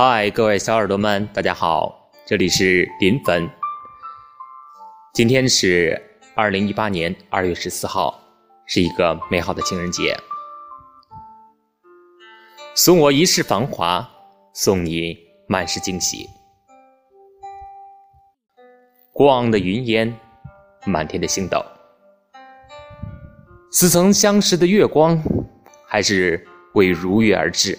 [0.00, 3.50] 嗨，各位小耳朵们，大家好，这里是林粉。
[5.12, 6.00] 今天是
[6.36, 8.16] 二零一八年二月十四号，
[8.64, 10.16] 是一个美好的情人节。
[12.76, 14.08] 送我一世繁华，
[14.54, 16.30] 送你满是惊喜。
[19.12, 20.16] 过往的云烟，
[20.86, 21.60] 满天的星斗，
[23.72, 25.20] 似曾相识的月光，
[25.88, 27.76] 还是为如约而至。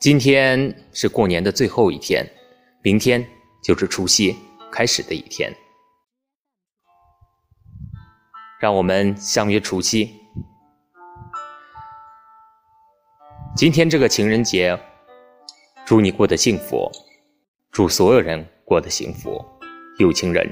[0.00, 2.24] 今天是过年的最后一天，
[2.82, 3.26] 明天
[3.64, 4.32] 就是除夕
[4.70, 5.52] 开始的一天。
[8.60, 10.14] 让我们相约除夕。
[13.56, 14.78] 今天这个情人节，
[15.84, 16.88] 祝你过得幸福，
[17.72, 19.44] 祝所有人过得幸福，
[19.98, 20.48] 有情人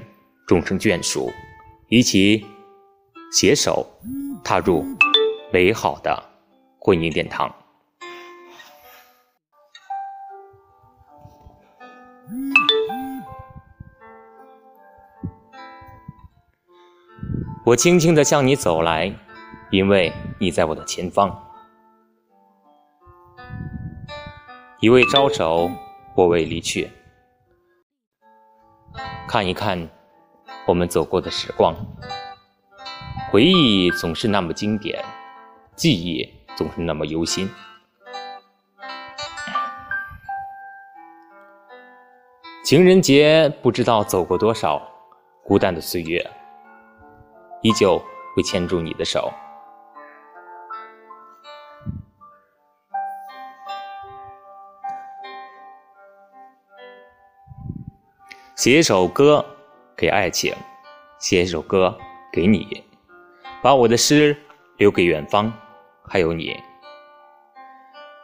[0.48, 1.30] 终成眷属，
[1.88, 2.44] 一起
[3.30, 3.86] 携手
[4.42, 4.84] 踏入
[5.52, 6.20] 美好的
[6.80, 7.54] 婚姻殿堂。
[17.64, 19.12] 我轻轻地向你走来，
[19.70, 21.42] 因为你在我的前方。
[24.80, 25.70] 一位招手，
[26.14, 26.90] 我未离去。
[29.28, 29.88] 看一看
[30.66, 31.74] 我们走过的时光，
[33.30, 35.04] 回忆总是那么经典，
[35.74, 37.50] 记忆总是那么忧心。
[42.66, 44.82] 情人节不知道走过多少
[45.44, 46.20] 孤单的岁月。
[47.62, 47.96] 依旧
[48.34, 49.32] 会牵住你的手，
[58.56, 59.46] 写一首歌
[59.96, 60.52] 给爱情，
[61.20, 61.96] 写一首歌
[62.32, 62.82] 给你，
[63.62, 64.36] 把我的诗
[64.78, 65.52] 留给远方，
[66.02, 66.56] 还有你。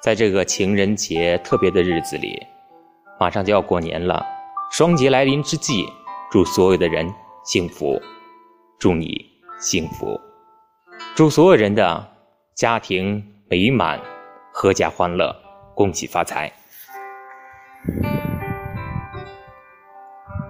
[0.03, 2.45] 在这个情人节特别的日子里，
[3.21, 4.27] 马上就要过年了，
[4.73, 5.87] 双节来临之际，
[6.31, 7.07] 祝所有的人
[7.45, 8.01] 幸福，
[8.79, 9.31] 祝你。
[9.59, 10.19] 幸福，
[11.15, 12.09] 祝所有人的
[12.55, 14.01] 家庭美满，
[14.55, 15.37] 阖家欢乐，
[15.75, 16.51] 恭喜发财。